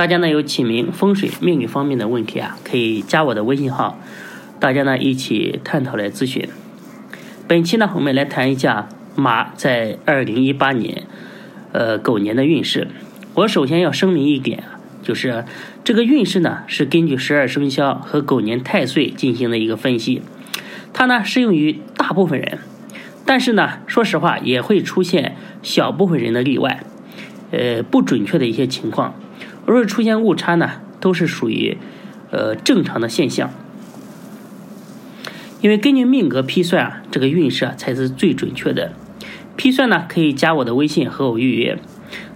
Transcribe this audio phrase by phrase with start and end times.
[0.00, 4.00] 大家呢有起名、风水、命理方面的问题啊，可以加我的微信号，
[4.58, 6.48] 大家呢一起探讨来咨询。
[7.46, 11.02] 本期呢，我们来谈一下马在二零一八年，
[11.72, 12.88] 呃狗年的运势。
[13.34, 15.44] 我首先要声明一点啊，就是
[15.84, 20.22] 这个运势呢是根据十二生肖和狗年太岁进行的一个分析。
[20.94, 22.60] 它呢适用于大部分人，
[23.26, 26.82] 但是呢，说实话也会出现小部分人的例外，
[27.50, 29.12] 呃，不准确的一些情况。
[29.66, 31.76] 若是出现误差呢，都是属于
[32.30, 33.50] 呃正常的现象。
[35.60, 38.92] 因为根据命格批算啊，这个运势啊才是最准确的。
[39.56, 41.78] 批算呢，可以加我的微信和我预约。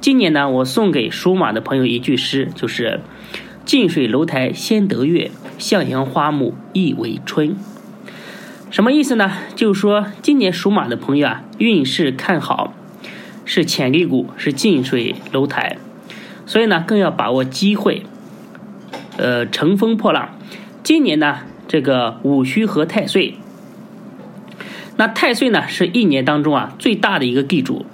[0.00, 3.00] 今年呢，我送给属马的朋友一句诗，就是
[3.66, 7.54] “近水楼台先得月，向阳花木易为春”。
[8.70, 9.30] 什么意思呢？
[9.54, 12.72] 就是说，今年属马的朋友啊，运势看好，
[13.44, 15.76] 是潜力股，是近水楼台，
[16.50, 18.02] 所以呢，更要把握机会，
[19.16, 20.30] 呃，乘风破浪。
[20.82, 23.34] 今年呢，这个午戌和太岁，
[24.96, 27.86] 那太岁呢，是一年当中啊最大的一个地主，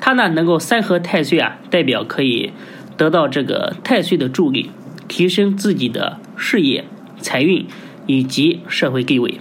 [0.00, 2.52] 它呢能够三合太岁啊，代表可以
[2.96, 4.70] 得到这个太岁的助力，
[5.08, 6.84] 提升自己的事业、
[7.18, 7.66] 财运
[8.06, 9.40] 以及社会地位。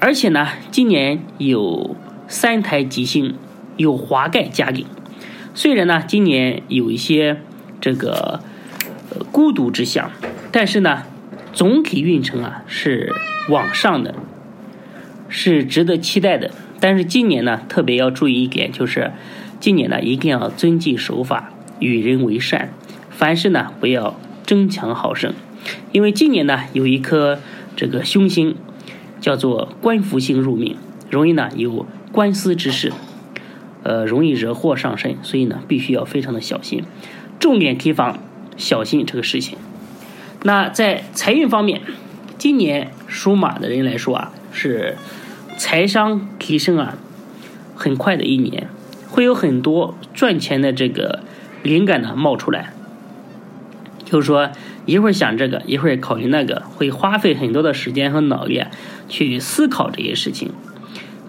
[0.00, 1.94] 而且呢，今年有
[2.26, 3.36] 三台吉星，
[3.76, 4.84] 有华盖加顶。
[5.54, 7.40] 虽然呢，今年有一些
[7.82, 8.40] 这个
[9.30, 10.10] 孤独之象，
[10.50, 11.02] 但是呢，
[11.52, 13.12] 总体运程啊是
[13.50, 14.14] 往上的，
[15.28, 16.50] 是值得期待的。
[16.80, 19.12] 但是今年呢，特别要注意一点，就是
[19.60, 22.72] 今年呢一定要遵纪守法，与人为善，
[23.10, 25.34] 凡事呢不要争强好胜，
[25.92, 27.38] 因为今年呢有一颗
[27.76, 28.56] 这个凶星。
[29.20, 30.76] 叫做官福星入命，
[31.08, 32.92] 容易呢有官司之事，
[33.84, 36.82] 呃，容易惹祸上身，所以呢必须要非常的小心，
[37.42, 38.20] 重点提防
[38.56, 39.58] 小心这个事情。
[40.44, 41.80] 那在财运方面，
[42.38, 44.96] 今年属马的人来说啊，是
[45.58, 46.96] 财商提升啊
[47.74, 48.68] 很快的一年，
[49.08, 51.24] 会有很多赚钱的这个
[51.64, 52.72] 灵感呢冒出来，
[54.04, 54.50] 就是说。
[54.84, 58.64] 一会儿想这个，一会儿考虑那个，会花费很多的时间和脑力
[59.08, 60.50] 去思考这些事情。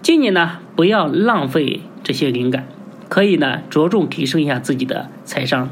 [0.02, 2.66] 今年呢，不要浪费这些灵感，
[3.08, 5.70] 可以呢着重提升一下自己的财商。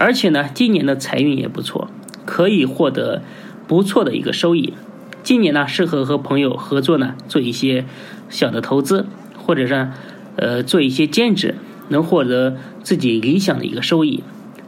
[0.00, 1.90] 而且呢，今年的财运也不错，
[2.24, 3.20] 可以获得
[3.68, 4.72] 不错的一个收益。
[5.22, 7.84] 今年呢，适合和朋友合作呢，做一些
[8.30, 9.04] 小的投资，
[9.36, 9.90] 或者是
[10.36, 11.54] 呃做一些兼职，
[11.90, 14.24] 能获得自己理想的一个收益。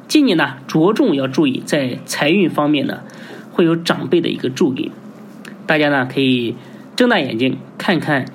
[0.07, 3.01] 今年呢，着重要注意在财运方面呢，
[3.53, 4.93] 会有长辈的一个助力。
[5.67, 6.55] 大家呢可以
[6.95, 8.27] 睁大眼睛看看，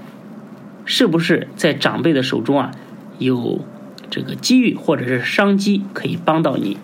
[0.83, 2.71] 是不是在长辈的手中啊
[3.19, 3.61] 有
[4.09, 6.77] 这个机遇或者是商机可以帮到你。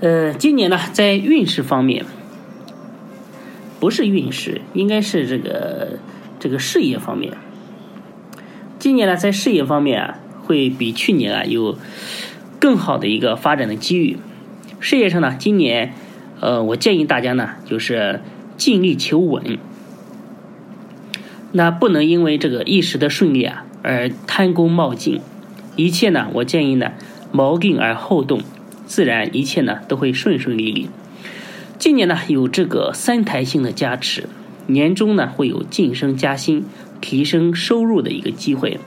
[0.00, 2.04] 呃，今年呢在运势方面，
[3.78, 5.98] 不是运势，应该是这个
[6.38, 7.34] 这个事业方面。
[8.78, 11.78] 今年呢在事业方面啊，会比去年啊有。
[12.60, 14.18] 更好的一个发展的机遇，
[14.80, 15.94] 事业上呢，今年，
[16.40, 18.20] 呃，我建议大家呢，就是
[18.58, 19.56] 尽力求稳，
[21.52, 25.22] 那不能因为这个一时的顺利啊而贪功冒进，
[25.74, 26.92] 一切呢，我建议呢，
[27.32, 28.42] 谋定而后动，
[28.90, 30.90] 自然一切呢都会顺顺利利。
[31.78, 34.28] 今年呢有这个三台星的加持，
[34.66, 36.64] 年终呢会有晋升加薪、
[37.00, 38.80] 提升收入的一个机会，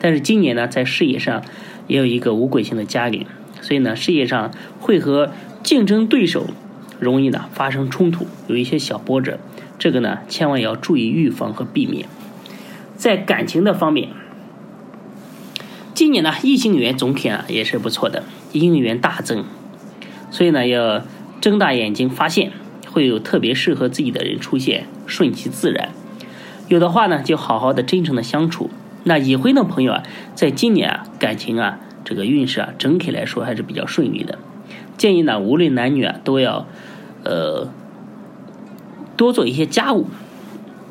[0.00, 1.42] 但是今年呢在事业上。
[1.88, 3.24] 也有一个五鬼星的加临，
[3.62, 5.32] 所以呢，事业上会和
[5.62, 6.50] 竞争对手
[7.00, 9.38] 容易呢发生冲突，有一些小波折，
[9.78, 12.06] 这个呢千万要注意预防和避免。
[12.94, 14.10] 在感情的方面，
[15.94, 18.22] 今年呢异性缘总体啊也是不错的，
[18.52, 19.46] 姻缘大增，
[20.30, 21.02] 所以呢要
[21.40, 22.52] 睁大眼睛发现，
[22.90, 25.90] 会有特别适合自己的人出现，顺其自然。
[26.68, 28.70] 有的话呢，就好好的真诚的相处。
[29.04, 30.02] 那已婚的朋友啊，
[30.34, 34.38] 在今年啊，感情啊，这个运势啊，整体来说还是比较顺利的。
[34.98, 36.66] 建议呢，无论男女啊，都要
[37.24, 37.68] 呃
[39.16, 40.08] 多做一些家务，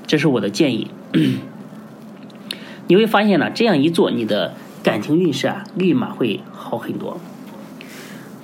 [0.07, 0.87] 这是我的建议。
[2.87, 7.19] 你会发现呢，这样一做，你的感情运势啊，立马会好很多。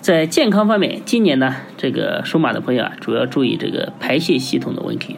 [0.03, 5.15] 在健康方面，今年呢，这个属马的朋友啊，主要注意这个排泄系统的问题；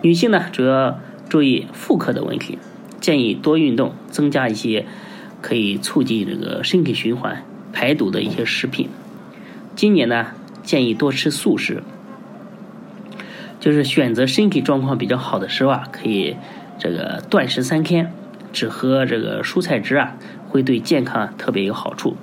[0.00, 0.98] 女性呢，主要
[1.28, 2.58] 注意妇科的问题。
[2.98, 4.86] 建议多运动，增加一些
[5.42, 8.88] 可以促进这个身体循环、排毒的一些食品。
[9.74, 10.28] 今年呢，
[10.62, 11.82] 建议多吃素食，
[13.60, 16.36] 就是选择身体状况比较好的时候啊，可以
[16.78, 18.10] 这个断食三天，
[18.50, 20.16] 只喝这个蔬菜汁啊，
[20.48, 22.16] 会对健康特别有好处。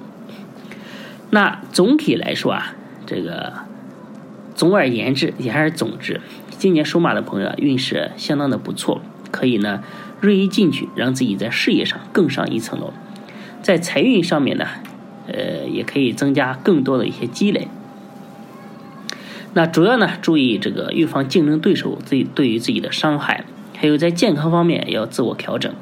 [1.34, 2.76] 那总体来说啊，
[3.08, 3.54] 这个
[4.54, 6.22] 总而言之也还是总之，
[6.60, 9.02] 今年属马的朋友运势相当的不错，
[9.32, 9.84] 可以呢
[10.22, 12.94] 锐意进取，让自己在事业上更上一层楼。
[13.64, 14.68] 在财运上面呢。
[15.26, 17.70] 呃，也可以增加更多的一些积累。
[19.54, 23.46] 那主要呢，注意这个预防竞争对手自己对于自己的伤害，
[23.78, 25.74] 还有在健康方面要自我调整，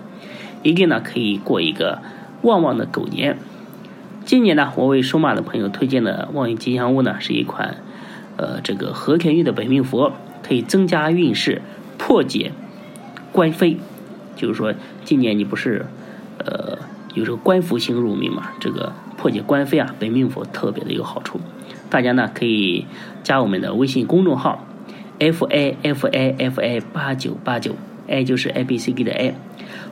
[0.62, 2.04] 一定呢可以过一个
[2.44, 3.36] 旺旺的狗年。
[4.32, 7.76] 今年呢，我为属马的朋友推荐的旺运吉祥物呢，是一款
[8.38, 11.62] 呃这个和田玉的本命佛，可以增加运势，
[11.98, 12.54] 破解
[13.34, 13.76] 官非。
[14.38, 14.74] 就是说，
[15.04, 15.86] 今年你不是
[16.38, 16.78] 呃
[17.14, 18.54] 有这个官福星入命嘛？
[18.62, 18.94] 这个。
[19.18, 21.42] 破解官非啊，本命佛特别的有好处，
[21.90, 22.86] 大家呢可以
[23.24, 24.66] 加我们的微信公众号
[25.20, 27.76] f a f a f a 八九八九
[28.08, 29.36] ，a 就是 a b c d 的 a，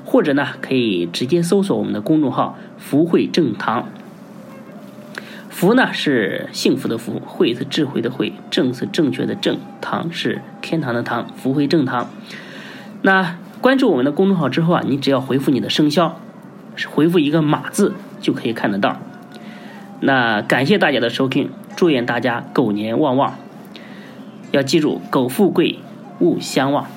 [0.06, 3.90] 或者呢可以直接搜索我们的公众号福慧正堂。
[5.60, 12.10] 福呢是幸福的福，慧是智慧的慧，正是正确的正，堂是天堂的堂，福慧正堂。
[13.02, 16.18] 那关注我们的公众号之后啊，你只要回复你的生肖，
[16.90, 19.02] 回复一个马字就可以看得到。
[20.00, 23.36] 那感谢大家的收听，祝愿大家狗年旺旺！
[24.52, 25.80] 要记住，狗富贵，
[26.22, 26.88] 勿相忘。